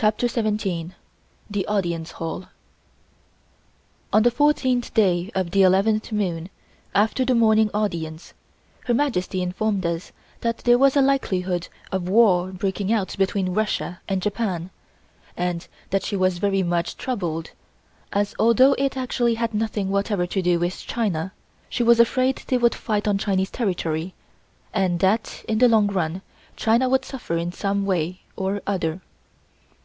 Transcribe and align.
CHAPTER 0.00 0.28
SEVENTEEN 0.28 0.94
THE 1.50 1.66
AUDIENCE 1.66 2.12
HALL 2.12 2.44
ON 4.12 4.22
the 4.22 4.30
fourteenth 4.30 4.94
day 4.94 5.32
of 5.34 5.50
the 5.50 5.62
eleventh 5.64 6.12
moon, 6.12 6.50
after 6.94 7.24
the 7.24 7.34
morning 7.34 7.68
audience, 7.74 8.32
Her 8.84 8.94
Majesty 8.94 9.42
informed 9.42 9.84
us 9.84 10.12
that 10.40 10.58
there 10.58 10.78
was 10.78 10.94
a 10.96 11.02
likelihood 11.02 11.66
of 11.90 12.08
war 12.08 12.52
breaking 12.52 12.92
out 12.92 13.16
between 13.18 13.48
Russia 13.52 14.00
and 14.08 14.22
Japan 14.22 14.70
and 15.36 15.66
that 15.90 16.04
she 16.04 16.14
was 16.14 16.38
very 16.38 16.62
much 16.62 16.96
troubled, 16.96 17.50
as 18.12 18.36
although 18.38 18.74
it 18.74 18.96
actually 18.96 19.34
had 19.34 19.52
nothing 19.52 19.90
whatever 19.90 20.28
to 20.28 20.40
do 20.40 20.60
with 20.60 20.78
China, 20.78 21.32
she 21.68 21.82
was 21.82 21.98
afraid 21.98 22.40
they 22.46 22.56
would 22.56 22.72
fight 22.76 23.08
on 23.08 23.18
Chinese 23.18 23.50
territory 23.50 24.14
and 24.72 25.00
that 25.00 25.44
in 25.48 25.58
the 25.58 25.66
long 25.68 25.88
run 25.88 26.22
China 26.54 26.88
would 26.88 27.04
suffer 27.04 27.36
in 27.36 27.50
some 27.50 27.84
way 27.84 28.20
or 28.36 28.62
other. 28.64 29.00